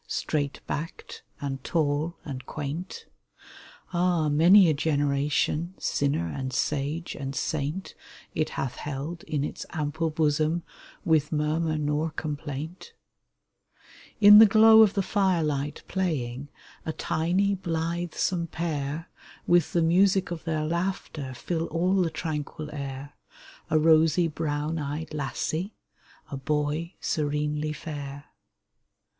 [0.07, 3.05] Straight backed and tall and quaint;
[3.93, 4.29] Ah!
[4.29, 7.93] many a generation— Sinner and sage and saint—
[8.41, 10.63] It hath held in its ample bosom
[11.05, 12.93] With murmur nor complaint!
[14.19, 16.49] EVENTIDE 183 In the glow of the fire light playing,
[16.83, 19.07] A tiny, blithesome pair,
[19.45, 23.13] With the music of their laughter Fill all the tranquil air—
[23.69, 25.75] A rosy, brown eyed lassie,
[26.31, 28.25] A boy serenely fair.